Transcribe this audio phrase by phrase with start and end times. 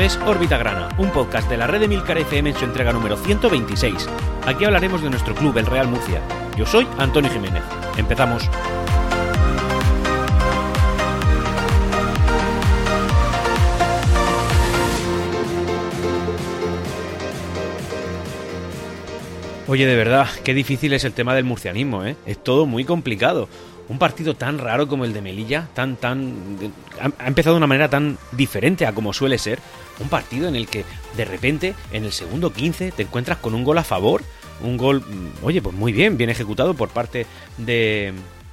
[0.00, 3.16] Es Órbita Grana, un podcast de la red de Milcar FM en su entrega número
[3.16, 4.08] 126.
[4.44, 6.20] Aquí hablaremos de nuestro club, el Real Murcia.
[6.56, 7.62] Yo soy Antonio Jiménez.
[7.96, 8.50] Empezamos.
[19.66, 22.16] Oye, de verdad, qué difícil es el tema del murcianismo, ¿eh?
[22.26, 23.48] Es todo muy complicado.
[23.88, 26.34] Un partido tan raro como el de Melilla, tan, tan.
[27.18, 29.58] Ha empezado de una manera tan diferente a como suele ser.
[30.00, 30.84] Un partido en el que,
[31.16, 34.22] de repente, en el segundo 15, te encuentras con un gol a favor.
[34.62, 37.26] Un gol, mm, oye, pues muy bien, bien ejecutado por parte
[37.58, 38.12] de,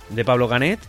[0.09, 0.79] de Pablo Ganet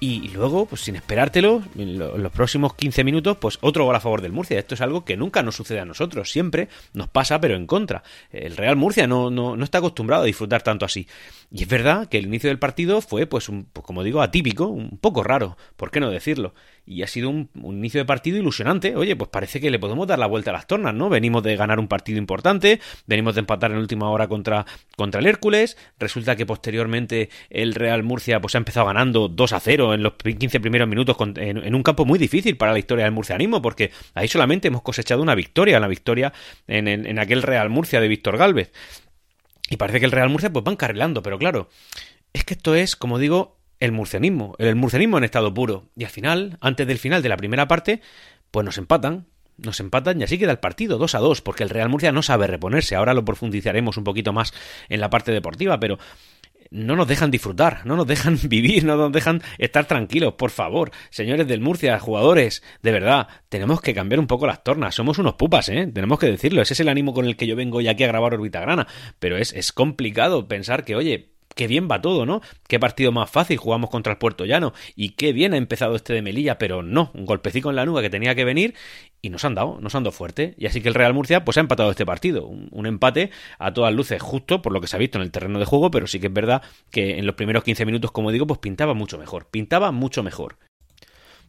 [0.00, 4.22] y luego, pues sin esperártelo, en los próximos 15 minutos, pues otro gol a favor
[4.22, 4.58] del Murcia.
[4.58, 8.04] Esto es algo que nunca nos sucede a nosotros, siempre nos pasa, pero en contra.
[8.30, 11.08] El Real Murcia no, no, no está acostumbrado a disfrutar tanto así.
[11.50, 14.66] Y es verdad que el inicio del partido fue, pues, un, pues, como digo, atípico,
[14.66, 16.52] un poco raro, ¿por qué no decirlo?
[16.84, 18.96] Y ha sido un, inicio de partido ilusionante.
[18.96, 21.08] Oye, pues parece que le podemos dar la vuelta a las tornas, ¿no?
[21.08, 25.26] Venimos de ganar un partido importante, venimos de empatar en última hora contra, contra el
[25.26, 30.02] Hércules, resulta que posteriormente el Real Murcia pues ha empezado ganando 2 a 0 en
[30.02, 33.90] los 15 primeros minutos en, un campo muy difícil para la historia del murcianismo, porque
[34.14, 36.32] ahí solamente hemos cosechado una victoria, la victoria
[36.66, 38.72] en, en aquel Real Murcia de Víctor Galvez.
[39.68, 41.68] Y parece que el Real Murcia pues va encarrilando, pero claro,
[42.32, 45.88] es que esto es, como digo, el murcianismo, el murcianismo en estado puro.
[45.96, 48.00] Y al final, antes del final de la primera parte,
[48.50, 51.70] pues nos empatan, nos empatan y así queda el partido 2 a 2, porque el
[51.70, 52.96] Real Murcia no sabe reponerse.
[52.96, 54.52] Ahora lo profundizaremos un poquito más
[54.88, 55.98] en la parte deportiva, pero
[56.70, 60.90] no nos dejan disfrutar, no nos dejan vivir, no nos dejan estar tranquilos, por favor.
[61.10, 64.94] Señores del Murcia, jugadores, de verdad, tenemos que cambiar un poco las tornas.
[64.94, 65.90] Somos unos pupas, ¿eh?
[65.92, 66.62] Tenemos que decirlo.
[66.62, 68.86] Ese es el ánimo con el que yo vengo ya aquí a grabar Orbita Grana.
[69.18, 72.40] Pero es, es complicado pensar que, oye, qué bien va todo, ¿no?
[72.66, 76.12] Qué partido más fácil jugamos contra el Puerto Llano y qué bien ha empezado este
[76.12, 78.74] de Melilla, pero no, un golpecito en la nuca que tenía que venir
[79.20, 80.54] y nos han dado, nos han dado fuerte.
[80.58, 83.72] Y así que el Real Murcia pues ha empatado este partido, un, un, empate a
[83.72, 86.06] todas luces justo por lo que se ha visto en el terreno de juego, pero
[86.06, 89.18] sí que es verdad que en los primeros 15 minutos, como digo, pues pintaba mucho
[89.18, 90.56] mejor, pintaba mucho mejor.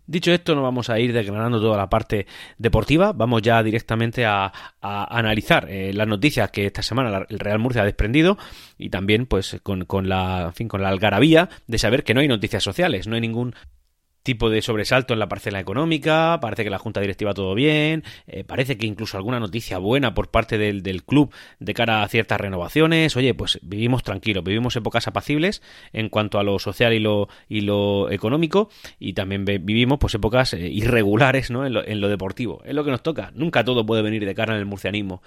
[0.10, 2.26] Dicho esto, no vamos a ir desgranando toda la parte
[2.58, 7.84] deportiva, vamos ya directamente a, analizar eh, las noticias que esta semana el Real Murcia
[7.84, 8.36] ha desprendido
[8.80, 12.64] y también pues con, la, fin, con la algarabía de saber que no hay noticias
[12.64, 13.54] sociales, no hay ningún
[14.30, 18.44] tipo de sobresalto en la parcela económica, parece que la junta directiva todo bien, eh,
[18.44, 22.40] parece que incluso alguna noticia buena por parte del, del, club de cara a ciertas
[22.40, 25.64] renovaciones, oye, pues vivimos tranquilos, vivimos épocas apacibles
[25.94, 28.70] en cuanto a lo social y lo, y lo económico
[29.00, 31.66] y también vivimos pues épocas eh, irregulares ¿no?
[31.66, 34.36] en, lo, en lo deportivo, es lo que nos toca, nunca todo puede venir de
[34.36, 35.24] cara en el murcianismo.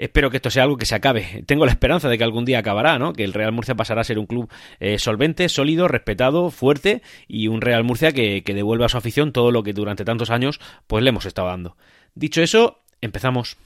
[0.00, 1.44] Espero que esto sea algo que se acabe.
[1.44, 3.12] Tengo la esperanza de que algún día acabará, ¿no?
[3.12, 7.48] Que el Real Murcia pasará a ser un club eh, solvente, sólido, respetado, fuerte y
[7.48, 10.58] un Real Murcia que, que devuelva a su afición todo lo que durante tantos años
[10.86, 11.76] pues le hemos estado dando.
[12.14, 13.58] Dicho eso, empezamos.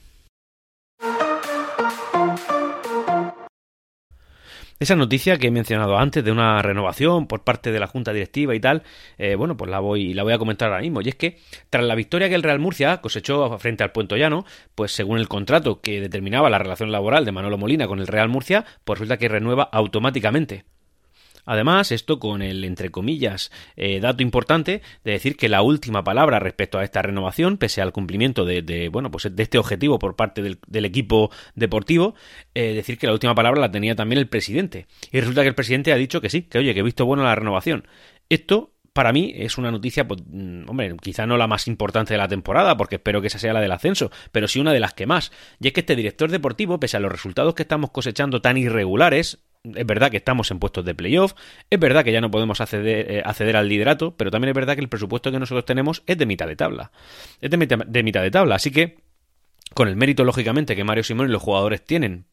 [4.84, 8.54] Esa noticia que he mencionado antes de una renovación por parte de la Junta Directiva
[8.54, 8.82] y tal,
[9.16, 11.00] eh, bueno, pues la voy, la voy a comentar ahora mismo.
[11.00, 11.38] Y es que,
[11.70, 15.26] tras la victoria que el Real Murcia cosechó frente al Puente Llano, pues según el
[15.26, 19.16] contrato que determinaba la relación laboral de Manolo Molina con el Real Murcia, pues resulta
[19.16, 20.66] que renueva automáticamente.
[21.44, 26.38] Además, esto con el, entre comillas, eh, dato importante de decir que la última palabra
[26.38, 30.42] respecto a esta renovación, pese al cumplimiento de, bueno, pues de este objetivo por parte
[30.42, 32.14] del, equipo deportivo,
[32.54, 34.86] eh, decir que la última palabra la tenía también el presidente.
[35.12, 37.24] Y resulta que el presidente ha dicho que sí, que oye, que he visto bueno
[37.24, 37.86] la renovación.
[38.28, 42.18] Esto para mí es una noticia, pues, mm, hombre, quizá no la más importante de
[42.18, 44.94] la temporada, porque espero que esa sea la del ascenso, pero sí una de las
[44.94, 45.32] que más.
[45.60, 49.40] Y es que este director deportivo, pese a los resultados que estamos cosechando tan irregulares,
[49.64, 51.32] es verdad que estamos en puestos de playoff,
[51.70, 54.74] es verdad que ya no podemos acceder, eh, acceder, al liderato, pero también es verdad
[54.74, 56.92] que el presupuesto que nosotros tenemos es de mitad de tabla.
[57.40, 58.98] Es de mitad de, mitad de tabla, así que
[59.74, 62.24] con el mérito, lógicamente, que Mario Simón y los jugadores tienen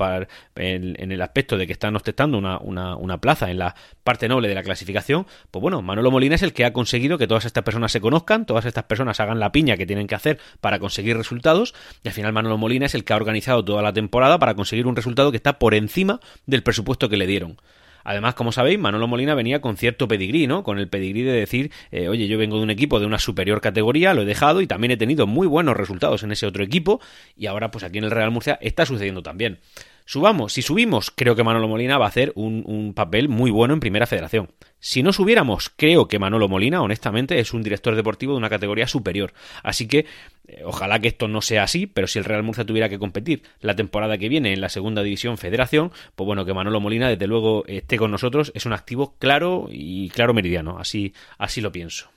[0.56, 4.48] en, el aspecto de que están ostentando una, una, una, plaza en la parte noble
[4.48, 7.64] de la clasificación, pues bueno, Manolo Molina es el que ha conseguido que todas estas
[7.64, 11.18] personas se conozcan, todas estas personas hagan la piña que tienen que hacer para conseguir
[11.18, 11.74] resultados,
[12.04, 14.88] y al final Manolo Molina es el que ha organizado toda la temporada para conseguir
[14.88, 17.58] un resultado que está por encima del presupuesto que le dieron.
[18.04, 20.64] Además, como sabéis, Manolo Molina venía con cierto pedigrí, ¿no?
[20.64, 23.62] Con el pedigrí de decir, eh, oye, yo vengo de un equipo de una superior
[23.62, 27.02] categoría, lo he dejado y también he tenido muy buenos resultados en ese otro equipo
[27.36, 29.60] y ahora pues aquí en el Real Murcia está sucediendo también.
[30.06, 33.80] Subamos, si subimos, creo que Manolo Molina va a hacer un, papel muy bueno en
[33.80, 34.50] Primera Federación.
[34.80, 38.88] Si no subiéramos, creo que Manolo Molina, honestamente, es un director deportivo de una categoría
[38.88, 39.34] superior.
[39.64, 40.06] Así que
[40.48, 43.44] eh, ojalá que esto no sea así, pero si el Real Murcia tuviera que competir
[43.60, 47.28] la temporada que viene en la Segunda División Federación, pues bueno, que Manolo Molina desde
[47.28, 50.78] luego esté con nosotros es un activo claro y claro meridiano.
[50.80, 52.10] Así, así lo pienso.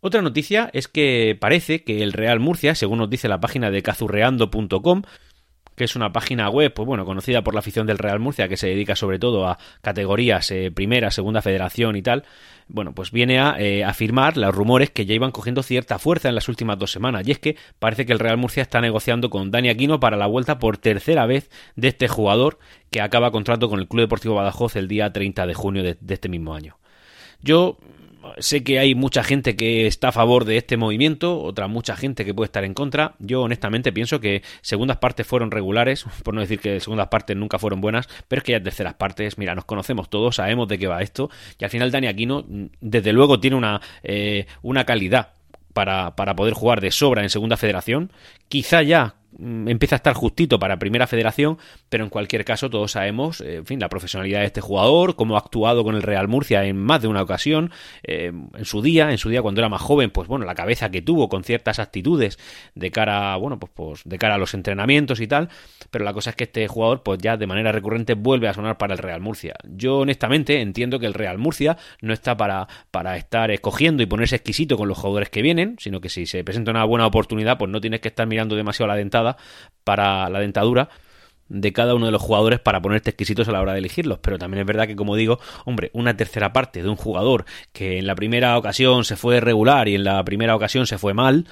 [0.00, 3.82] Otra noticia es que parece que el Real Murcia, según nos dice la página de
[3.82, 5.02] cazurreando.com,
[5.76, 8.56] que es una página web, pues bueno, conocida por la afición del Real Murcia, que
[8.56, 12.24] se dedica sobre todo a categorías eh, primera, segunda federación y tal,
[12.66, 16.34] bueno, pues viene a eh, afirmar los rumores que ya iban cogiendo cierta fuerza en
[16.34, 19.50] las últimas dos semanas, y es que parece que el Real Murcia está negociando con
[19.50, 22.58] Dani Aquino para la vuelta por tercera vez de este jugador
[22.90, 26.28] que acaba contrato con el Club Deportivo Badajoz el día 30 de junio de este
[26.28, 26.78] mismo año.
[27.42, 27.78] Yo
[28.38, 32.24] sé que hay mucha gente que está a favor de este movimiento, otra mucha gente
[32.24, 33.14] que puede estar en contra.
[33.18, 37.58] Yo honestamente pienso que segundas partes fueron regulares, por no decir que segundas partes nunca
[37.58, 40.86] fueron buenas, pero es que ya terceras partes, mira, nos conocemos todos, sabemos de qué
[40.86, 45.32] va esto, y al final Dani Aquino, mm, desde luego, tiene una, eh, una calidad
[45.72, 48.10] para, para poder jugar de sobra en segunda federación.
[48.48, 53.40] Quizá ya empieza a estar justito para Primera Federación, pero en cualquier caso todos sabemos,
[53.40, 56.64] eh, en fin, la profesionalidad de este jugador, cómo ha actuado con el Real Murcia
[56.64, 57.70] en más de una ocasión,
[58.02, 60.90] eh, en su día, en su día cuando era más joven, pues bueno, la cabeza
[60.90, 62.38] que tuvo con ciertas actitudes
[62.74, 65.48] de cara, bueno, pues, pues de cara a los entrenamientos y tal,
[65.90, 68.78] pero la cosa es que este jugador pues ya de manera recurrente vuelve a sonar
[68.78, 69.54] para el Real Murcia.
[69.64, 74.36] Yo honestamente entiendo que el Real Murcia no está para, para estar escogiendo y ponerse
[74.36, 77.70] exquisito con los jugadores que vienen, sino que si se presenta una buena oportunidad, pues
[77.70, 79.25] no tienes que estar mirando demasiado la dentada
[79.84, 80.88] para la dentadura
[81.48, 84.18] de cada uno de los jugadores para ponerte exquisitos a la hora de elegirlos.
[84.20, 87.98] Pero también es verdad que, como digo, hombre, una tercera parte de un jugador que
[87.98, 91.46] en la primera ocasión se fue regular y en la primera ocasión se fue mal,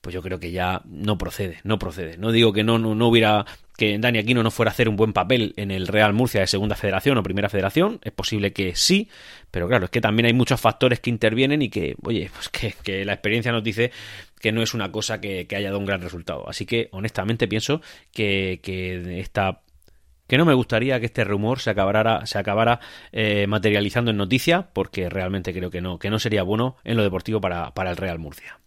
[0.00, 2.16] pues yo creo que ya no procede, no procede.
[2.16, 3.44] No digo que no, no, no hubiera
[3.76, 6.46] que Dani Aquino no fuera a hacer un buen papel en el Real Murcia de
[6.46, 7.98] Segunda Federación o Primera Federación.
[8.02, 9.08] Es posible que sí,
[9.50, 13.04] pero claro, es que también hay muchos factores que intervienen y que, oye, pues que,
[13.06, 13.90] la experiencia nos dice
[14.38, 16.46] que no es una cosa que, haya dado un gran resultado.
[16.46, 17.80] Así que, honestamente, pienso
[18.12, 19.62] que, que esta
[20.26, 22.78] que no me gustaría que este rumor se acabara, se acabara
[23.10, 27.02] eh, materializando en noticia, porque realmente creo que no, que no sería bueno en lo
[27.02, 28.59] deportivo para, para el Real Murcia.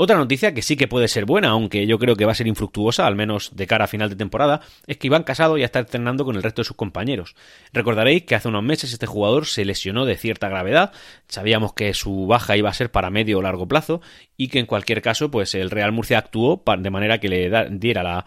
[0.00, 2.46] Otra noticia que sí que puede ser buena, aunque yo creo que va a ser
[2.46, 5.80] infructuosa, al menos de cara a final de temporada, es que Iván Casado ya está
[5.80, 7.34] entrenando con el resto de sus compañeros.
[7.72, 10.92] Recordaréis que hace unos meses este jugador se lesionó de cierta gravedad,
[11.26, 14.00] sabíamos que su baja iba a ser para medio o largo plazo
[14.36, 18.04] y que en cualquier caso pues el Real Murcia actuó de manera que le diera
[18.04, 18.24] la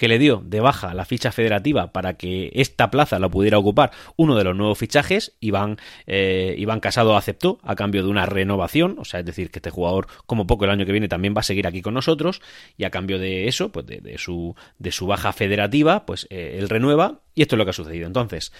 [0.00, 3.90] que le dio de baja la ficha federativa para que esta plaza la pudiera ocupar
[4.16, 5.76] uno de los nuevos fichajes, Iván,
[6.06, 9.68] eh, Iván Casado aceptó a cambio de una renovación, o sea, es decir, que este
[9.68, 12.40] jugador como poco el año que viene también va a seguir aquí con nosotros
[12.78, 16.70] y a cambio de eso, pues de, su, de su baja federativa, pues eh, él
[16.70, 18.06] renueva y esto es lo que ha sucedido.
[18.06, 18.54] Entonces,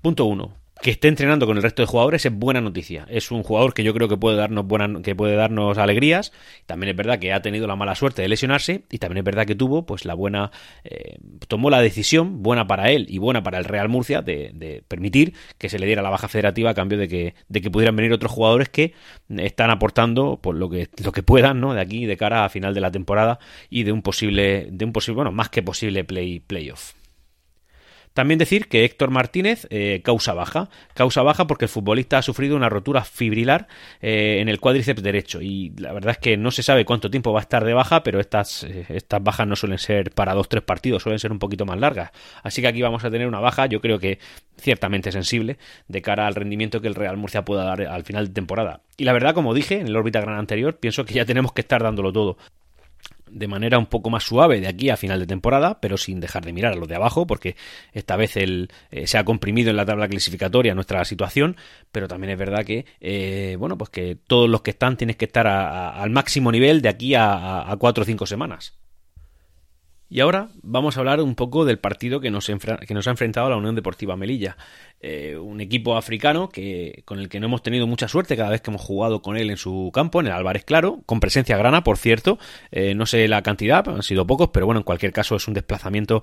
[0.00, 3.06] punto uno, que esté entrenando con el resto de jugadores es buena noticia.
[3.08, 6.32] Es un jugador que yo creo que puede darnos buena, que puede darnos alegrías.
[6.66, 9.46] También es verdad que ha tenido la mala suerte de lesionarse y también es verdad
[9.46, 10.50] que tuvo pues la buena
[10.82, 11.18] eh,
[11.48, 15.68] tomó la decisión buena para él y buena para el Real Murcia de, permitir que
[15.68, 18.32] se le diera la baja federativa a cambio de que de que pudieran venir otros
[18.32, 18.94] jugadores que
[19.28, 21.74] están aportando por lo que lo que puedan, ¿no?
[21.74, 23.38] De aquí de cara a final de la temporada
[23.70, 26.94] y de un posible de un posible bueno más que posible play playoff.
[28.14, 30.70] También decir que Héctor Martínez eh, causa baja.
[30.94, 33.66] Causa baja porque el futbolista ha sufrido una rotura fibrilar
[34.00, 35.42] eh, en el cuádriceps derecho.
[35.42, 38.04] Y la verdad es que no se sabe cuánto tiempo va a estar de baja,
[38.04, 41.40] pero estas, eh, estas bajas no suelen ser para dos, tres partidos, suelen ser un
[41.40, 42.12] poquito más largas.
[42.44, 44.20] Así que aquí vamos a tener una baja, yo creo que
[44.58, 48.32] ciertamente sensible, de cara al rendimiento que el Real Murcia pueda dar al final de
[48.32, 48.82] temporada.
[48.96, 51.62] Y la verdad, como dije en el órbita gran anterior, pienso que ya tenemos que
[51.62, 52.36] estar dándolo todo
[53.34, 56.44] de manera un poco más suave de aquí a final de temporada, pero sin dejar
[56.44, 57.56] de mirar a los de abajo, porque
[57.92, 61.56] esta vez el, eh, se ha comprimido en la tabla clasificatoria nuestra situación,
[61.92, 65.24] pero también es verdad que, eh, bueno, pues que todos los que están tienen que
[65.24, 68.83] estar al máximo nivel de aquí a, a cuatro o cinco semanas.
[70.14, 73.50] Y ahora vamos a hablar un poco del partido que nos, que nos ha enfrentado
[73.50, 74.56] la Unión Deportiva Melilla.
[75.00, 78.60] Eh, un equipo africano que, con el que no hemos tenido mucha suerte cada vez
[78.60, 81.82] que hemos jugado con él en su campo, en el Álvarez Claro, con presencia grana,
[81.82, 82.38] por cierto.
[82.70, 85.54] Eh, no sé la cantidad, han sido pocos, pero bueno, en cualquier caso es un
[85.54, 86.22] desplazamiento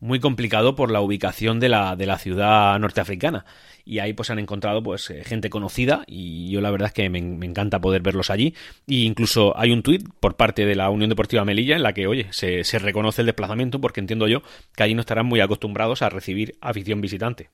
[0.00, 3.44] muy complicado por la ubicación de la, de la ciudad norteafricana.
[3.84, 7.08] Y ahí pues han encontrado pues eh, gente conocida y yo la verdad es que
[7.08, 8.54] me, encanta poder verlos allí.
[8.86, 12.06] Y incluso hay un tuit por parte de la Unión Deportiva Melilla en la que,
[12.06, 14.42] oye, se reconoce el desplazamiento porque entiendo yo
[14.76, 17.50] que allí no estarán muy acostumbrados a recibir afición visitante.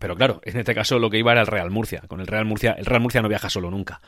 [0.00, 2.02] Pero claro, en este caso lo que iba era el Real Murcia.
[2.08, 4.00] Con el Real Murcia, el Real Murcia no viaja solo nunca.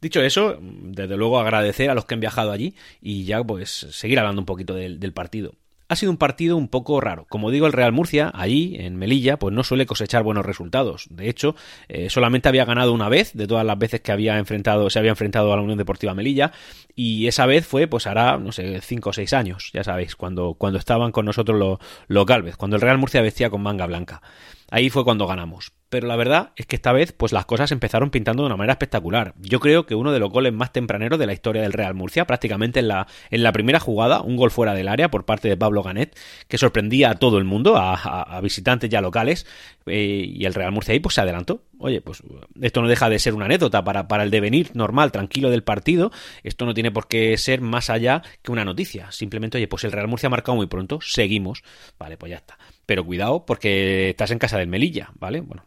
[0.00, 4.20] Dicho eso, desde luego agradecer a los que han viajado allí y ya pues seguir
[4.20, 5.54] hablando un poquito del partido
[5.88, 7.26] ha sido un partido un poco raro.
[7.28, 11.06] Como digo, el Real Murcia, allí, en Melilla, pues no suele cosechar buenos resultados.
[11.10, 11.54] De hecho,
[11.88, 15.10] eh, solamente había ganado una vez de todas las veces que había enfrentado, se había
[15.10, 16.52] enfrentado a la Unión Deportiva Melilla.
[16.94, 20.54] Y esa vez fue, pues hará, no sé, cinco o seis años, ya sabéis, cuando,
[20.54, 21.78] cuando estaban con nosotros los,
[22.08, 24.22] los Galvez, cuando el Real Murcia vestía con manga blanca.
[24.70, 25.75] Ahí fue cuando ganamos.
[25.88, 28.72] Pero la verdad es que esta vez pues las cosas empezaron pintando de una manera
[28.72, 29.34] espectacular.
[29.38, 32.26] Yo creo que uno de los goles más tempraneros de la historia del Real Murcia,
[32.26, 35.56] prácticamente en la, en la primera jugada, un gol fuera del área por parte de
[35.56, 39.46] Pablo Ganet, que sorprendía a todo el mundo, a, visitantes ya locales,
[39.86, 41.62] eh, y el Real Murcia ahí pues se adelantó.
[41.78, 42.22] Oye, pues
[42.60, 46.10] esto no deja de ser una anécdota para, para el devenir normal, tranquilo del partido,
[46.42, 49.12] esto no tiene por qué ser más allá que una noticia.
[49.12, 51.62] Simplemente, oye, pues el Real Murcia ha marcado muy pronto, seguimos,
[51.98, 52.58] vale, pues ya está.
[52.86, 55.40] Pero cuidado porque estás en casa del Melilla, ¿vale?
[55.40, 55.64] Bueno,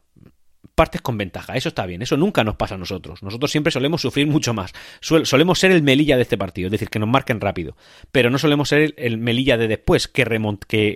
[0.80, 1.58] partes con ventaja.
[1.58, 2.02] Eso está bien.
[2.02, 3.22] Eso nunca nos pasa a nosotros.
[3.22, 4.72] Nosotros siempre solemos sufrir mucho más.
[5.02, 7.76] solemos ser el melilla de este partido, es decir, que nos marquen rápido.
[8.14, 10.24] Pero no solemos ser el, melilla de después, que,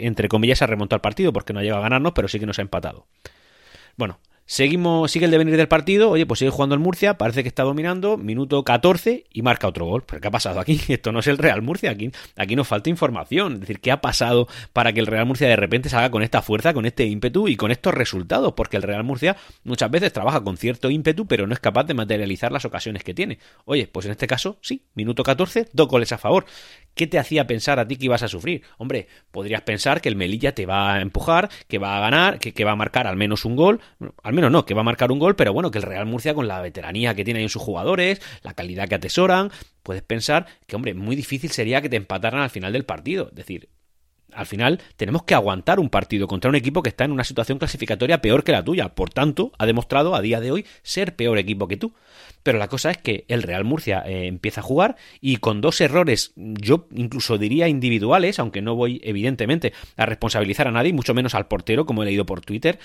[0.03, 2.46] entre comillas ha remontado el partido, porque no ha llegado a ganarnos, pero sí que
[2.46, 3.08] nos ha empatado.
[3.98, 6.09] Bueno, Seguimos, sigue el devenir del partido.
[6.09, 8.17] Oye, pues sigue jugando el Murcia, parece que está dominando.
[8.17, 10.03] Minuto 14 y marca otro gol.
[10.05, 10.81] ¿Pero qué ha pasado aquí?
[10.89, 11.91] Esto no es el Real Murcia.
[11.91, 13.53] Aquí, aquí nos falta información.
[13.53, 16.41] Es decir, ¿qué ha pasado para que el Real Murcia de repente salga con esta
[16.41, 18.53] fuerza, con este ímpetu y con estos resultados?
[18.53, 21.93] Porque el Real Murcia muchas veces trabaja con cierto ímpetu, pero no es capaz de
[21.93, 23.39] materializar las ocasiones que tiene.
[23.63, 26.45] Oye, pues en este caso, sí, minuto 14, dos goles a favor.
[26.95, 28.62] ¿Qué te hacía pensar a ti que ibas a sufrir?
[28.77, 32.63] Hombre, podrías pensar que el Melilla te va a empujar, que va a ganar, que,
[32.63, 33.81] va a marcar al menos un gol.
[34.33, 36.47] Menos no, que va a marcar un gol, pero bueno, que el Real Murcia con
[36.47, 39.51] la veteranía que tiene en sus jugadores, la calidad que atesoran,
[39.83, 43.29] puedes pensar que, hombre, muy difícil sería que te empataran al final del partido.
[43.29, 43.69] Es decir,
[44.35, 47.59] al final tenemos que aguantar un partido contra un equipo que está en una situación
[47.59, 48.95] clasificatoria peor que la tuya.
[48.95, 51.93] Por tanto, ha demostrado a día de hoy ser peor equipo que tú.
[52.41, 55.79] Pero la cosa es que el Real Murcia eh, empieza a jugar y con dos
[55.79, 61.35] errores, yo incluso diría individuales, aunque no voy evidentemente a responsabilizar a nadie, mucho menos
[61.35, 62.79] al portero, como he leído por Twitter,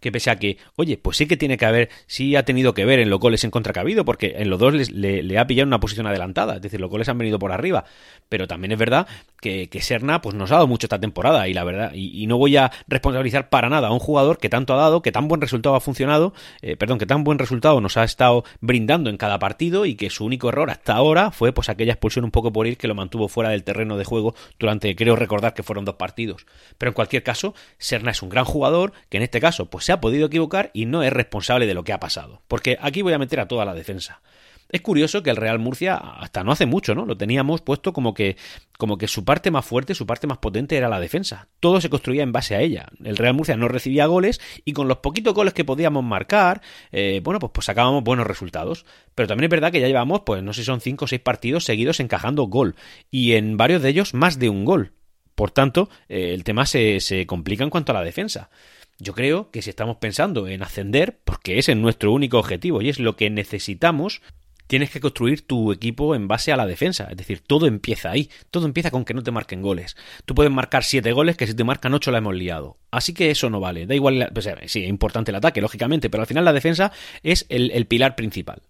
[0.00, 2.84] que pese a que, oye, pues sí que tiene que haber, sí ha tenido que
[2.84, 5.66] ver en los goles en contra que ha porque en los dos le, ha pillado
[5.66, 7.84] una posición adelantada, es decir, los goles han venido por arriba,
[8.28, 9.06] pero también es verdad
[9.40, 12.38] que, que Serna pues nos ha dado mucho esta temporada y la verdad, y, no
[12.38, 15.40] voy a responsabilizar para nada a un jugador que tanto ha dado, que tan buen
[15.40, 19.38] resultado ha funcionado, eh, perdón, que tan buen resultado nos ha estado brindando en cada
[19.38, 22.66] partido y que su único error hasta ahora fue pues aquella expulsión un poco por
[22.66, 25.94] ir que lo mantuvo fuera del terreno de juego durante, creo recordar que fueron dos
[25.94, 26.46] partidos.
[26.78, 29.92] Pero en cualquier caso, Serna es un gran jugador que en este caso pues se
[29.92, 32.42] ha podido equivocar y no es responsable de lo que ha pasado.
[32.48, 34.20] Porque aquí voy a meter a toda la defensa.
[34.68, 37.06] Es curioso que el Real Murcia, hasta no hace mucho, ¿no?
[37.06, 38.36] Lo teníamos puesto como que,
[38.78, 41.46] como que su parte más fuerte, su parte más potente era la defensa.
[41.60, 42.88] Todo se construía en base a ella.
[43.04, 47.20] El Real Murcia no recibía goles y con los poquitos goles que podíamos marcar, eh,
[47.22, 48.86] bueno, pues, pues sacábamos buenos resultados.
[49.14, 51.20] Pero también es verdad que ya llevamos, pues no sé si son cinco o seis
[51.20, 52.74] partidos seguidos encajando gol.
[53.08, 54.94] Y en varios de ellos más de un gol.
[55.36, 58.50] Por tanto, eh, el tema se, se complica en cuanto a la defensa.
[58.98, 62.88] Yo creo que si estamos pensando en ascender, porque ese es nuestro único objetivo y
[62.88, 64.22] es lo que necesitamos,
[64.66, 67.08] tienes que construir tu equipo en base a la defensa.
[67.10, 68.30] Es decir, todo empieza ahí.
[68.50, 69.96] Todo empieza con que no te marquen goles.
[70.24, 72.78] Tú puedes marcar siete goles que si te marcan ocho la hemos liado.
[72.90, 73.86] Así que eso no vale.
[73.86, 74.32] Da igual,
[74.66, 78.62] sí, es importante el ataque, lógicamente, pero al final la defensa es el, pilar principal.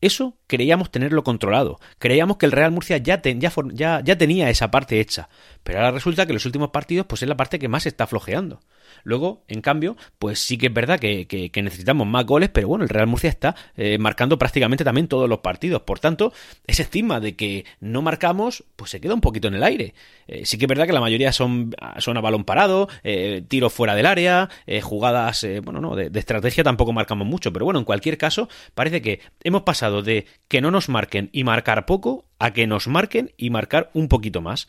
[0.00, 1.78] Eso creíamos tenerlo controlado.
[1.98, 5.28] Creíamos que el Real Murcia ya, ya, ya, tenía esa parte hecha.
[5.62, 8.60] Pero ahora resulta que los últimos partidos pues es la parte que más está flojeando.
[9.04, 12.88] Luego, en cambio, pues sí que es verdad que, necesitamos más goles, pero bueno, el
[12.88, 15.82] Real Murcia está eh, marcando prácticamente también todos los partidos.
[15.82, 16.32] Por tanto,
[16.66, 19.94] ese estigma de que no marcamos, pues se queda un poquito en el aire.
[20.26, 23.94] Eh, sí que es verdad que la mayoría son, a balón parado, eh, tiros fuera
[23.94, 24.48] del área,
[24.82, 29.20] jugadas, bueno, no, de estrategia tampoco marcamos mucho, pero bueno, en cualquier caso, parece que
[29.42, 33.50] hemos pasado de que no nos marquen y marcar poco a que nos marquen y
[33.50, 34.68] marcar un poquito más.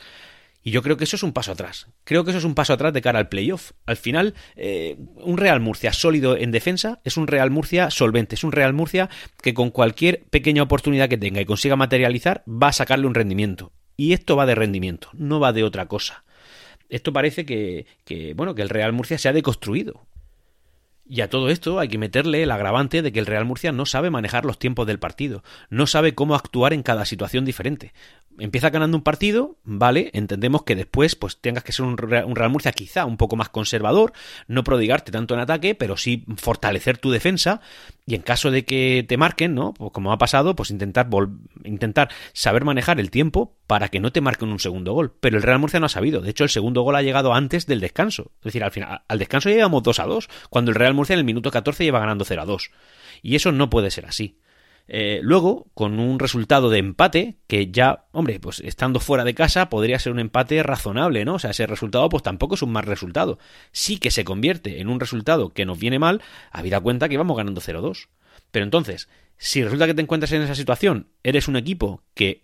[0.63, 1.87] Y yo creo que eso es un paso atrás.
[2.05, 3.71] Creo que eso es un paso atrás de cara al playoff.
[3.85, 8.45] Al final, eh, un Real Murcia sólido en defensa es un Real Murcia solvente, es
[8.45, 9.09] un Real Murcia
[9.41, 13.73] que con cualquier pequeña oportunidad que tenga y consiga materializar va a sacarle un rendimiento.
[13.97, 16.23] Y esto va de rendimiento, no va de otra cosa.
[16.89, 20.05] Esto parece que, que bueno, que el Real Murcia se ha deconstruido.
[21.05, 23.85] Y a todo esto hay que meterle el agravante de que el Real Murcia no
[23.85, 27.91] sabe manejar los tiempos del partido, no sabe cómo actuar en cada situación diferente
[28.39, 32.71] empieza ganando un partido, vale, entendemos que después pues tengas que ser un, Real Murcia
[32.71, 34.13] quizá un poco más conservador,
[34.47, 37.61] no prodigarte tanto en ataque, pero sí fortalecer tu defensa
[38.05, 39.73] y en caso de que te marquen, ¿no?
[39.73, 41.07] Pues como ha pasado, pues intentar
[41.63, 45.43] intentar saber manejar el tiempo para que no te marquen un segundo gol, pero el
[45.43, 48.31] Real Murcia no ha sabido, de hecho el segundo gol ha llegado antes del descanso,
[48.39, 51.19] es decir, al final al descanso llegamos 2 a 2, cuando el Real Murcia en
[51.19, 52.71] el minuto 14 lleva ganando 0 a 2.
[53.21, 54.37] Y eso no puede ser así.
[54.87, 59.69] Eh, luego, con un resultado de empate, que ya, hombre, pues estando fuera de casa
[59.69, 61.35] podría ser un empate razonable, ¿no?
[61.35, 63.39] O sea, ese resultado pues tampoco es un mal resultado.
[63.71, 66.21] Sí que se convierte en un resultado que nos viene mal,
[66.51, 68.09] habida cuenta que íbamos ganando 0-2.
[68.51, 72.43] Pero entonces, si resulta que te encuentras en esa situación, eres un equipo que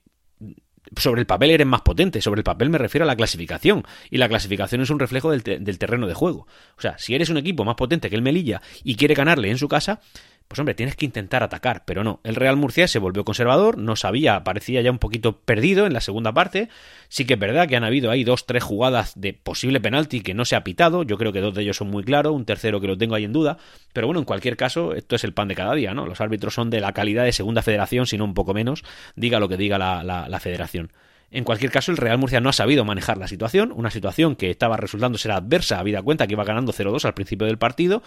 [0.97, 2.21] sobre el papel eres más potente.
[2.21, 3.83] Sobre el papel me refiero a la clasificación.
[4.09, 6.47] Y la clasificación es un reflejo del, del, terreno de juego.
[6.77, 9.57] O sea, si eres un equipo más potente que el Melilla y quiere ganarle en
[9.57, 10.01] su casa,
[10.49, 12.21] pues hombre, tienes que intentar atacar, pero no.
[12.23, 16.01] El Real Murcia se volvió conservador, no sabía, parecía ya un poquito perdido en la
[16.01, 16.69] segunda parte.
[17.07, 20.33] Sí que es verdad que han habido ahí dos, tres jugadas de posible penalti que
[20.33, 21.03] no se ha pitado.
[21.03, 23.25] Yo creo que dos de ellos son muy claros, un tercero que lo tengo ahí
[23.25, 23.59] en duda.
[23.93, 26.07] Pero bueno, en cualquier caso, esto es el pan de cada día, ¿no?
[26.07, 28.83] Los árbitros son de la calidad de segunda federación, si no un poco menos,
[29.15, 30.91] diga lo que diga la, la federación.
[31.31, 34.49] En cualquier caso, el Real Murcia no ha sabido manejar la situación, una situación que
[34.49, 38.01] estaba resultando ser adversa, habida cuenta que iba ganando 0-2 al principio del partido,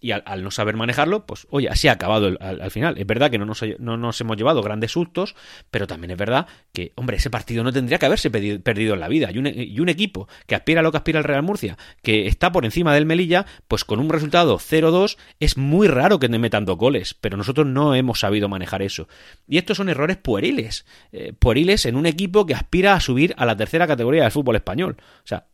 [0.00, 2.96] y al, no saber manejarlo, pues oye, así ha acabado al, final.
[2.96, 5.34] Es verdad que no nos, no nos, hemos llevado grandes sustos,
[5.70, 9.08] pero también es verdad que, hombre, ese partido no tendría que haberse perdido en la
[9.08, 9.30] vida.
[9.30, 12.26] Y un, y un, equipo que aspira a lo que aspira el Real Murcia, que
[12.26, 16.38] está por encima del Melilla, pues con un resultado 0-2 es muy raro que te
[16.38, 19.06] metan dos goles, pero nosotros no hemos sabido manejar eso.
[19.46, 23.44] Y estos son errores pueriles, eh, pueriles en un equipo que aspira a subir a
[23.44, 24.96] la tercera categoría del fútbol español.
[24.98, 25.46] O sea,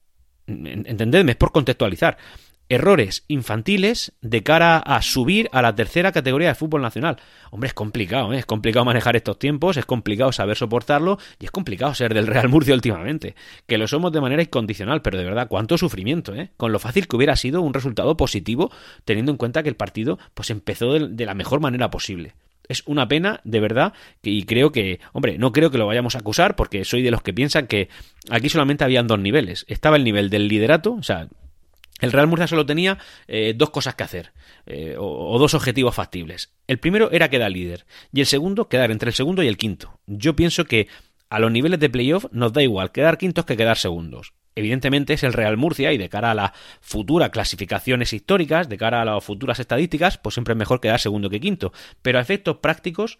[0.46, 2.16] entendedme, es por contextualizar
[2.68, 7.16] errores infantiles de cara a subir a la tercera categoría de fútbol nacional.
[7.50, 8.38] Hombre, es complicado, ¿eh?
[8.38, 12.48] es complicado manejar estos tiempos, es complicado saber soportarlo y es complicado ser del Real
[12.48, 13.34] Murcia últimamente.
[13.66, 16.50] Que lo somos de manera incondicional, pero de verdad, cuánto sufrimiento, ¿eh?
[16.56, 18.70] Con lo fácil que hubiera sido un resultado positivo,
[19.04, 22.34] teniendo en cuenta que el partido pues empezó de, la mejor manera posible.
[22.68, 23.92] Es una pena, de verdad,
[24.22, 27.22] y creo que, hombre, no creo que lo vayamos a acusar, porque soy de los
[27.22, 27.88] que piensan que
[28.28, 29.64] aquí solamente habían dos niveles.
[29.68, 31.28] Estaba el nivel del liderato, o sea,
[32.00, 34.32] el Real Murcia solo tenía eh, dos cosas que hacer,
[34.66, 36.52] eh, o, dos objetivos factibles.
[36.66, 39.98] El primero era quedar líder, y el segundo, quedar entre el segundo y el quinto.
[40.06, 40.88] Yo pienso que
[41.30, 44.34] a los niveles de playoff nos da igual quedar quintos que quedar segundos.
[44.54, 49.02] Evidentemente es el Real Murcia y de cara a las futuras clasificaciones históricas, de cara
[49.02, 51.72] a las futuras estadísticas, pues siempre es mejor quedar segundo que quinto.
[52.00, 53.18] Pero a efectos prácticos,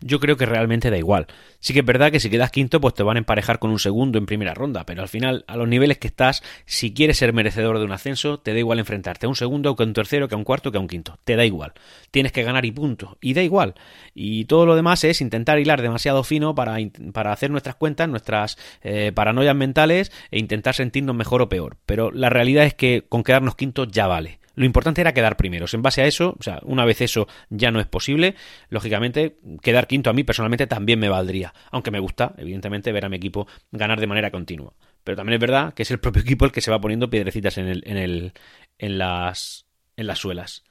[0.00, 1.26] yo creo que realmente da igual.
[1.60, 3.78] Sí que es verdad que si quedas quinto, pues te van a emparejar con un
[3.78, 7.32] segundo en primera ronda, pero al final, a los niveles que estás, si quieres ser
[7.32, 10.28] merecedor de un ascenso, te da igual enfrentarte a un segundo, que a un tercero,
[10.28, 11.18] que a un cuarto, que a un quinto.
[11.24, 11.72] Te da igual.
[12.10, 13.18] Tienes que ganar y punto.
[13.20, 13.74] Y da igual.
[14.14, 16.76] Y todo lo demás es intentar hilar demasiado fino para,
[17.12, 21.76] para hacer nuestras cuentas, nuestras eh, paranoias mentales e intentar sentirnos mejor o peor.
[21.86, 24.38] Pero la realidad es que con quedarnos quinto ya vale.
[24.56, 25.74] Lo importante era quedar primeros.
[25.74, 28.34] En base a eso, o sea, una vez eso ya no es posible,
[28.70, 31.52] lógicamente quedar quinto a mí personalmente también me valdría.
[31.70, 34.72] Aunque me gusta, evidentemente, ver a mi equipo ganar de manera continua.
[35.04, 37.58] Pero también es verdad que es el propio equipo el que se va poniendo piedrecitas
[37.58, 38.32] en, el, en, el,
[38.78, 39.66] en, las,
[39.96, 40.64] en las suelas.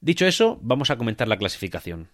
[0.00, 2.08] Dicho eso, vamos a comentar la clasificación.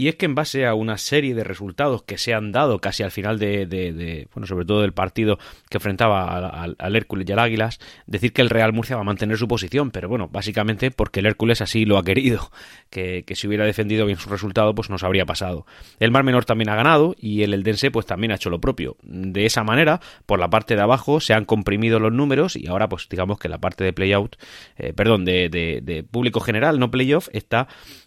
[0.00, 3.02] Y es que en base a una serie de resultados que se han dado casi
[3.02, 7.80] al final de, bueno, sobre todo del partido que enfrentaba al, Hércules y al Águilas,
[8.06, 11.26] decir que el Real Murcia va a mantener su posición, pero bueno, básicamente porque el
[11.26, 12.52] Hércules así lo ha querido,
[12.90, 15.66] que, si hubiera defendido bien su resultado, pues nos habría pasado.
[15.98, 18.96] El Mar Menor también ha ganado y el Eldense pues también ha hecho lo propio.
[19.02, 22.88] De esa manera, por la parte de abajo se han comprimido los números y ahora
[22.88, 24.36] pues digamos que la parte de playout,
[24.76, 27.66] eh, perdón, de, de público general, no playoff, está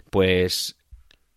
[0.09, 0.77] pues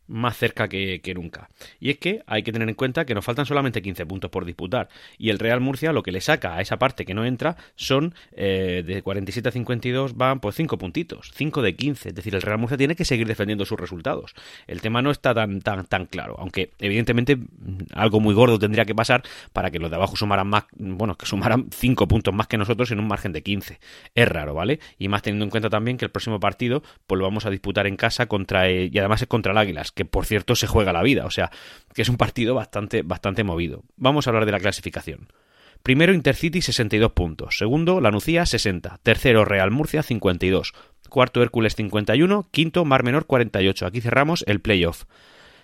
[0.07, 1.49] más cerca que, nunca.
[1.81, 4.45] Y es que hay que tener en cuenta que nos faltan solamente 15 puntos por
[4.45, 4.88] disputar.
[5.19, 8.14] Y el Real Murcia lo que le saca a esa parte que no entra son
[8.33, 12.09] eh, de 47 a 52 van pues 5 puntitos, 5 de 15.
[12.11, 14.35] Es decir, el Real Murcia tiene que seguir defendiendo sus resultados.
[14.67, 16.37] El tema no está tan, tan, tan claro.
[16.38, 17.47] Aunque evidentemente mm,
[17.95, 21.27] algo muy gordo tendría que pasar para que los de abajo sumaran más, bueno, que
[21.27, 23.79] sumaran 5 puntos más que nosotros en un margen de 15.
[24.14, 24.81] Es raro, ¿vale?
[24.99, 27.87] Y más teniendo en cuenta también que el próximo partido pues lo vamos a disputar
[27.87, 30.92] en casa contra, eh, y además es contra el Águilas que por cierto se juega
[30.92, 31.50] la vida, o sea,
[31.94, 33.85] que es un partido bastante, bastante movido.
[33.96, 35.28] Vamos a hablar de la clasificación.
[35.83, 40.72] Primero Intercity 62 puntos, segundo Lanucía 60, tercero Real Murcia 52,
[41.11, 43.87] cuarto Hércules 51, quinto Mar Menor 48.
[43.87, 45.04] Aquí cerramos el playoff.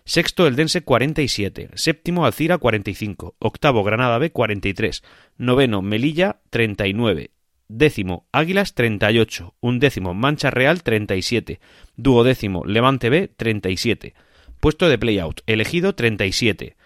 [0.05, 5.03] Sexto Eldense 47, séptimo Alcira 45, octavo Granada B 43,
[5.39, 7.31] noveno Melilla 39,
[7.71, 11.61] décimo Águilas 38, undécimo Mancha Real 37,
[11.97, 14.15] duodécimo Levante B 37,
[14.59, 16.77] puesto de playout, elegido 37,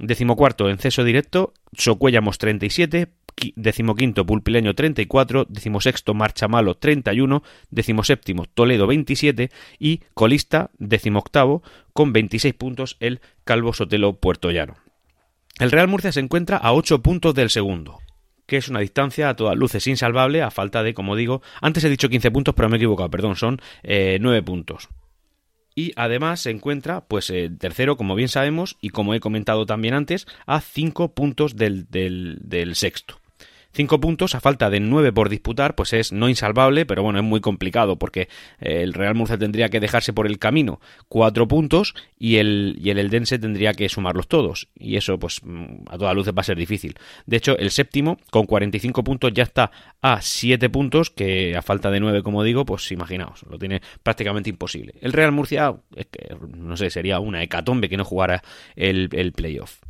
[0.00, 3.08] decimocuarto Enceso directo, Socuellamos 37,
[3.56, 12.96] decimoquinto Pulpileño 34, decimosexto Marchamalo 31, decimoséptimo Toledo 27 y colista decimoctavo con 26 puntos
[13.00, 14.76] el Calvo Sotelo Puerto Llano.
[15.58, 17.98] El Real Murcia se encuentra a 8 puntos del segundo
[18.48, 21.90] que es una distancia a todas luces insalvable a falta de, como digo, antes he
[21.90, 24.88] dicho 15 puntos, pero me he equivocado, perdón, son 9 eh, puntos.
[25.74, 29.92] Y además se encuentra, pues, eh, tercero, como bien sabemos, y como he comentado también
[29.92, 33.20] antes, a 5 puntos del, del, del sexto.
[33.72, 37.24] 5 puntos a falta de 9 por disputar, pues es no insalvable, pero bueno, es
[37.24, 38.28] muy complicado porque
[38.60, 42.90] eh, el Real Murcia tendría que dejarse por el camino 4 puntos y el, y
[42.90, 44.68] el Eldense tendría que sumarlos todos.
[44.74, 46.94] Y eso, pues, mm, a todas luces va a ser difícil.
[47.26, 51.90] De hecho, el séptimo, con 45 puntos, ya está a 7 puntos, que a falta
[51.90, 54.94] de 9, como digo, pues imaginaos, lo tiene prácticamente imposible.
[55.00, 58.42] El Real Murcia, es que, no sé, sería una hecatombe que no jugara
[58.76, 59.80] el, el playoff.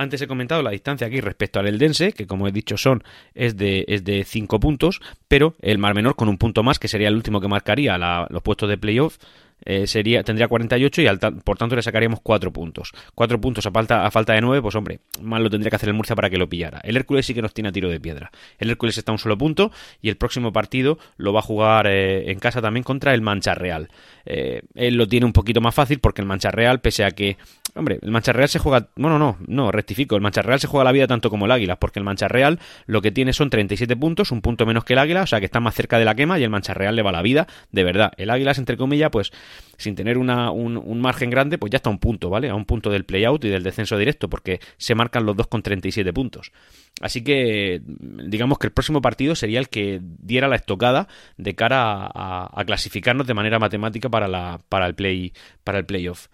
[0.00, 3.58] Antes he comentado la distancia aquí respecto al Eldense, que como he dicho son es
[3.58, 7.08] de, es de 5 puntos, pero el Mar Menor con un punto más, que sería
[7.08, 7.98] el último que marcaría
[8.30, 9.18] los puestos de playoff,
[9.62, 11.06] eh, sería, tendría 48 y
[11.44, 12.92] por tanto le sacaríamos 4 puntos.
[13.14, 15.90] 4 puntos a falta, a falta de 9, pues hombre, mal lo tendría que hacer
[15.90, 16.80] el Murcia para que lo pillara.
[16.82, 18.30] El Hércules sí que nos tiene a tiro de piedra.
[18.58, 21.86] El Hércules está a un solo punto y el próximo partido lo va a jugar
[21.88, 23.90] eh, en casa también contra el Mancha Real.
[24.32, 27.36] Eh, él lo tiene un poquito más fácil porque el Mancha Real, pese a que
[27.74, 28.88] Hombre, el Mancha Real se juega.
[28.96, 30.16] Bueno, no, no, rectifico.
[30.16, 32.58] El Mancha Real se juega la vida tanto como el Águila, porque el Mancha Real
[32.86, 35.46] lo que tiene son 37 puntos, un punto menos que el Águila, o sea que
[35.46, 37.84] está más cerca de la quema y el Mancha Real le va la vida, de
[37.84, 38.12] verdad.
[38.16, 39.32] El Águila entre comillas, pues
[39.76, 42.50] sin tener una, un, margen grande, pues ya está a un punto, ¿vale?
[42.50, 45.62] A un punto del playout y del descenso directo, porque se marcan los dos con
[45.62, 46.52] 37 puntos.
[47.00, 51.08] Así que digamos que el próximo partido sería el que diera la estocada
[51.38, 55.32] de cara a, clasificarnos de manera matemática para, la, para el play
[55.64, 56.28] para el playoff.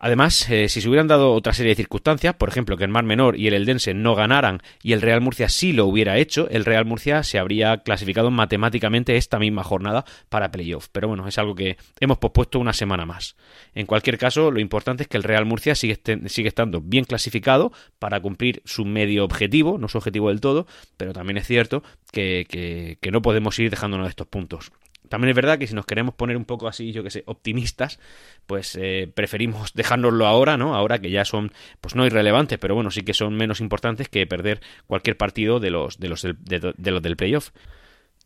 [0.00, 3.04] Además, eh, si se hubieran dado otra serie de circunstancias, por ejemplo, que el Mar
[3.04, 6.64] Menor y el Eldense no ganaran y el Real Murcia sí lo hubiera hecho, el
[6.64, 10.88] Real Murcia se habría clasificado matemáticamente esta misma jornada para playoff.
[10.92, 13.36] Pero bueno, es algo que hemos pospuesto una semana más.
[13.74, 17.72] En cualquier caso, lo importante es que el Real Murcia sigue, sigue estando bien clasificado
[17.98, 21.82] para cumplir su medio objetivo, no su objetivo del todo, pero también es cierto
[22.12, 24.72] que, que no podemos ir dejándonos de estos puntos.
[25.08, 27.98] También es verdad que si nos queremos poner un poco así, yo que sé, optimistas,
[28.46, 30.74] pues eh, preferimos dejárnoslo ahora, ¿no?
[30.74, 34.26] Ahora que ya son, pues no irrelevantes, pero bueno, sí que son menos importantes que
[34.26, 37.50] perder cualquier partido de los, de los, de los del playoff.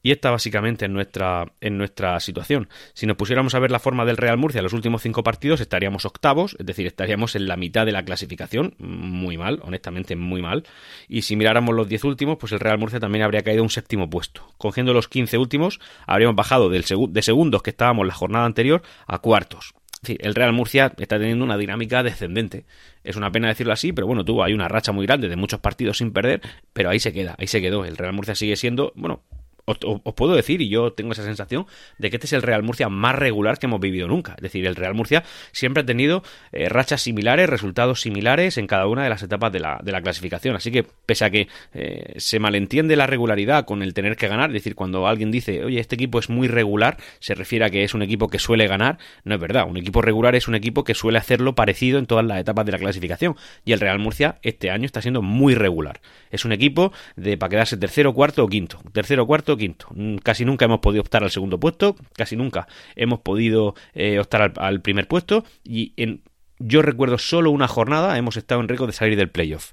[0.03, 2.69] Y esta básicamente en nuestra, en nuestra situación.
[2.95, 5.61] Si nos pusiéramos a ver la forma del Real Murcia en los últimos cinco partidos,
[5.61, 10.43] estaríamos octavos, es decir, estaríamos en la mitad de la clasificación, muy mal, honestamente muy
[10.43, 10.65] mal.
[11.09, 14.09] Y si miráramos los diez últimos, pues el Real Murcia también habría caído un séptimo
[14.09, 14.47] puesto.
[14.57, 19.19] Cogiendo los quince últimos, habríamos bajado del de segundos que estábamos la jornada anterior a
[19.19, 19.75] cuartos.
[20.03, 22.65] Es decir, el Real Murcia está teniendo una dinámica descendente.
[23.05, 25.61] Es una pena decirlo así, pero bueno, tuvo hay una racha muy grande de muchos
[25.61, 26.41] partidos sin perder,
[26.73, 27.85] pero ahí se queda, ahí se quedó.
[27.85, 29.23] El Real Murcia sigue siendo, bueno,
[29.71, 31.67] os, puedo decir, y yo tengo esa sensación,
[31.99, 34.35] de que este es el Real Murcia más regular que hemos vivido nunca.
[34.37, 38.87] Es decir, el Real Murcia siempre ha tenido eh, rachas similares, resultados similares en cada
[38.87, 40.57] una de las etapas de la, de la clasificación.
[40.57, 44.51] Así que, pese a que eh, se malentiende la regularidad con el tener que ganar,
[44.51, 47.85] es decir, cuando alguien dice, oye, este equipo es muy regular, se refiere a que
[47.85, 49.67] es un equipo que suele ganar, no es verdad.
[49.69, 52.73] Un equipo regular es un equipo que suele hacerlo parecido en todas las etapas de
[52.73, 53.37] la clasificación.
[53.65, 56.01] Y el Real Murcia este año está siendo muy regular.
[56.31, 58.81] Es un equipo de para quedarse tercero, cuarto o quinto.
[58.93, 59.87] Tercero, cuarto, quinto.
[59.95, 64.53] Mm, casi nunca hemos podido optar al segundo puesto, casi nunca hemos podido eh, optar
[64.57, 66.23] al, primer puesto y en,
[66.59, 69.73] yo recuerdo solo una jornada hemos estado en riesgo de salir del playoff.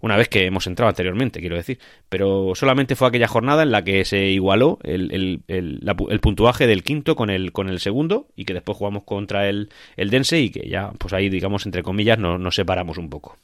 [0.00, 1.80] Una vez que hemos entrado anteriormente, quiero decir.
[2.08, 7.16] Pero solamente fue aquella jornada en la que se igualó el, el, puntuaje del quinto
[7.16, 10.68] con el, con el segundo y que después jugamos contra el, el Dense y que
[10.68, 13.36] ya, pues ahí, digamos, entre comillas, nos separamos un poco.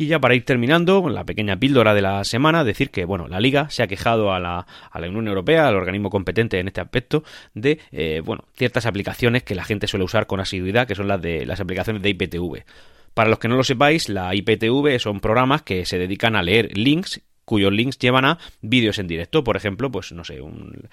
[0.00, 3.40] Y ya para ir terminando, la pequeña píldora de la semana, decir que bueno, la
[3.40, 6.80] Liga se ha quejado a la, a la Unión Europea, al organismo competente en este
[6.80, 11.08] aspecto, de eh, bueno, ciertas aplicaciones que la gente suele usar con asiduidad, que son
[11.08, 12.64] las de las aplicaciones de IPTV.
[13.12, 16.78] Para los que no lo sepáis, la IPTV son programas que se dedican a leer
[16.78, 19.42] links cuyos links llevan a vídeos en directo.
[19.42, 20.88] Por ejemplo, pues no sé, un,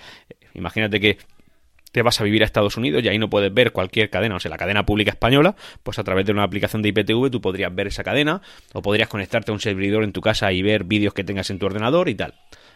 [0.55, 1.17] imagínate que
[1.95, 4.39] te vas a vivir a Estados Unidos y ahí no puedes ver cualquier cadena, o
[4.41, 7.73] sea, la cadena pública española, pues a través de una aplicación de IPTV tú podrías
[7.73, 8.41] ver esa cadena
[8.73, 11.58] o podrías conectarte a un servidor en tu casa y ver vídeos que tengas en
[11.58, 12.34] tu ordenador y tal.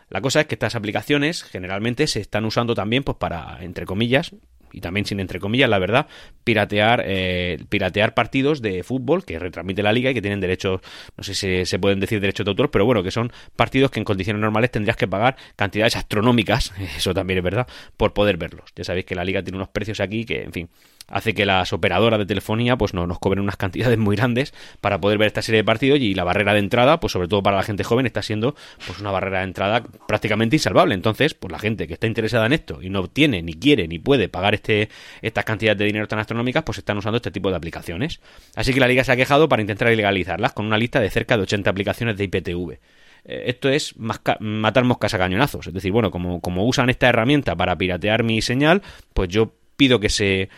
[0.07, 4.31] La cosa es que estas aplicaciones generalmente se están usando también pues para, entre comillas,
[4.71, 6.07] y también sin entre comillas, la verdad,
[6.43, 10.81] piratear, eh, piratear partidos de fútbol que retransmite la liga y que tienen derechos,
[11.17, 13.99] no sé si se pueden decir derechos de autor, pero bueno, que son partidos que
[13.99, 18.69] en condiciones normales tendrías que pagar cantidades astronómicas, eso también es verdad, por poder verlos.
[18.75, 20.69] Ya sabéis que la liga tiene unos precios aquí que, en fin,
[21.09, 24.99] hace que las operadoras de telefonía pues no nos cobren unas cantidades muy grandes para
[24.99, 27.57] poder ver esta serie de partidos y la barrera de entrada, pues sobre todo para
[27.57, 30.95] la gente joven, está siendo pues una barrera de entrada prácticamente insalvable.
[30.95, 33.99] Entonces, pues la gente que está interesada en esto y no tiene, ni quiere, ni
[33.99, 34.89] puede pagar este,
[35.21, 38.19] estas cantidades de dinero tan astronómicas, pues están usando este tipo de aplicaciones.
[38.55, 41.37] Así que la liga se ha quejado para intentar ilegalizarlas con una lista de cerca
[41.37, 42.79] de 80 aplicaciones de IPTV
[43.25, 45.67] eh, esto es matar moscas a cañonazos.
[45.67, 48.81] Es decir, bueno, como, como usan esta herramienta para piratear mi señal,
[49.13, 50.49] pues yo pido que se,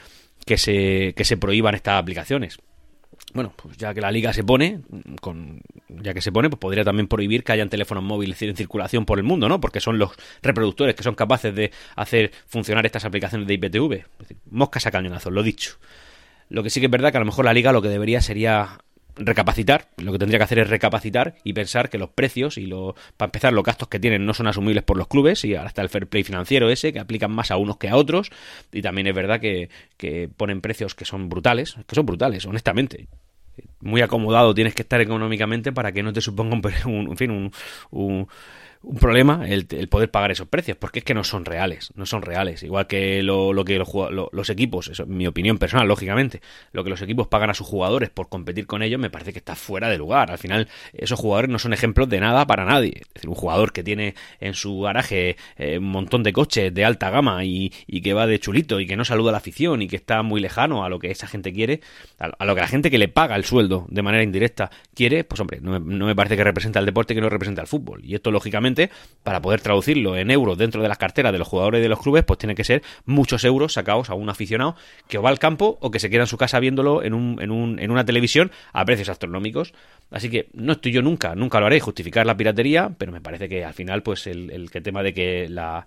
[0.45, 2.59] que se, que se prohíban estas aplicaciones.
[3.33, 4.81] bueno, pues ya que la liga se pone,
[5.21, 9.05] con, ya que se pone, pues podría también prohibir que hayan teléfonos móviles en circulación
[9.05, 9.59] por el mundo, ¿no?
[9.61, 13.93] Porque son los reproductores que son capaces de hacer funcionar estas aplicaciones de IPTV.
[13.93, 15.77] Es decir, moscas a cañonazos, lo dicho.
[16.49, 18.21] Lo que sí que es verdad que a lo mejor la liga lo que debería
[18.21, 18.79] sería
[19.15, 22.95] recapacitar, lo que tendría que hacer es recapacitar y pensar que los precios y lo,
[23.17, 25.89] para empezar los gastos que tienen no son asumibles por los clubes y hasta el
[25.89, 28.31] fair play financiero ese que aplican más a unos que a otros.
[28.71, 33.07] Y también es verdad que, que ponen precios que son brutales, que son brutales, honestamente.
[33.81, 37.51] Muy acomodado tienes que estar económicamente para que no te suponga un, en fin,
[37.91, 38.27] un
[38.99, 42.63] problema el, poder pagar esos precios, porque es que no son reales, no son reales.
[42.63, 46.41] Igual que lo, lo que los, equipos, eso es mi opinión personal, lógicamente,
[46.71, 49.39] lo que los equipos pagan a sus jugadores por competir con ellos me parece que
[49.39, 50.31] está fuera de lugar.
[50.31, 53.01] Al final, esos jugadores no son ejemplos de nada para nadie.
[53.01, 56.83] Es decir, un jugador que tiene en su garaje eh, un montón de coches de
[56.83, 59.81] alta gama y, y, que va de chulito y que no saluda a la afición
[59.83, 61.81] y que está muy lejano a lo que esa gente quiere,
[62.17, 65.39] a, lo que la gente que le paga el sueldo de manera indirecta quiere, pues
[65.39, 68.01] hombre, no me, no me parece que representa el deporte que no representa el fútbol.
[68.03, 68.70] Y esto, lógicamente,
[69.23, 71.99] para poder traducirlo en euros dentro de las carteras de los jugadores y de los
[71.99, 74.75] clubes, pues tiene que ser muchos euros sacados a un aficionado
[75.07, 77.51] que va al campo o que se queda en su casa viéndolo en, un, en,
[77.51, 79.73] un, en una televisión a precios astronómicos.
[80.09, 83.47] Así que no estoy yo nunca, nunca lo haré justificar la piratería, pero me parece
[83.47, 85.85] que al final, pues el, el tema de que la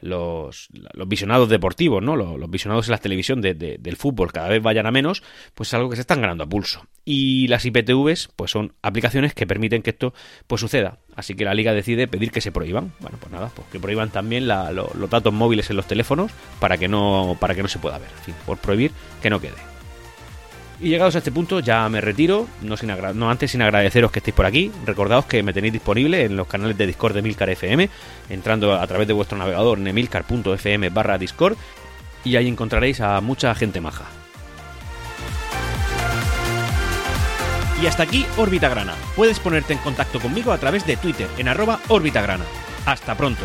[0.00, 2.16] los, los visionados deportivos, ¿no?
[2.16, 5.22] Los, visionados en la televisión del fútbol cada vez vayan a menos,
[5.54, 6.86] pues es algo que se están ganando a pulso.
[7.04, 10.14] Y las IPTVs, pues son aplicaciones que permiten que esto
[10.46, 10.98] pues suceda.
[11.16, 12.92] Así que la liga decide pedir que se prohíban.
[13.00, 16.88] Bueno, pues nada, pues que prohíban también los datos móviles en los teléfonos para que
[16.88, 18.08] no, para que no se pueda ver.
[18.18, 19.73] En fin, por prohibir que no quede.
[20.80, 24.18] Y llegados a este punto ya me retiro, no, sin no antes sin agradeceros que
[24.18, 24.72] estéis por aquí.
[24.84, 27.88] Recordaos que me tenéis disponible en los canales de Discord de Milcar FM,
[28.28, 31.56] entrando a través de vuestro navegador nemilcar.fm barra Discord
[32.24, 34.04] y ahí encontraréis a mucha gente maja.
[37.82, 38.94] Y hasta aquí Órbita Grana.
[39.14, 42.44] Puedes ponerte en contacto conmigo a través de Twitter en arroba Grana.
[42.86, 43.44] Hasta pronto.